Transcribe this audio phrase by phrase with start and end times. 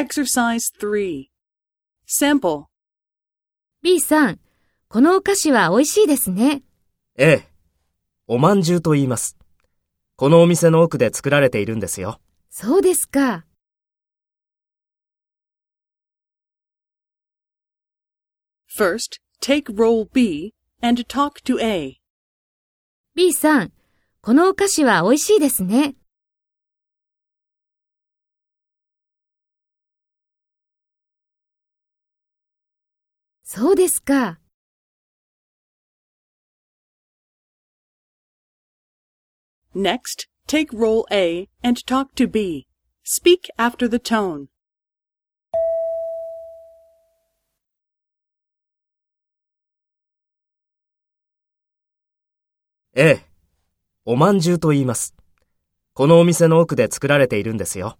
[0.00, 1.26] Exercise 3.
[2.08, 2.64] Sample.
[3.82, 4.40] B さん、
[4.88, 6.62] このお菓子は美味しいですね。
[7.18, 7.48] ええ。
[8.26, 9.36] おまんじゅうと言います。
[10.16, 12.18] このお店の奥で作られているんですよ。
[12.48, 13.44] そうですか。
[18.74, 22.00] First, take role B and talk to A.
[23.14, 23.72] B さん、
[24.22, 25.94] このお菓子は美味しいですね。
[33.52, 34.38] そうですか。
[39.74, 42.68] Next, take role A and talk to B.
[43.04, 44.46] Speak after the tone.
[52.94, 53.20] ええ。
[54.04, 55.16] おまんじゅうと言います。
[55.94, 57.98] このお店の奥で作られているんですよ。